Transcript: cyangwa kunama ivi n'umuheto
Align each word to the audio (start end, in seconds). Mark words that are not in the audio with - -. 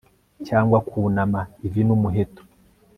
cyangwa 0.47 0.77
kunama 0.87 1.39
ivi 1.65 1.81
n'umuheto 1.87 2.41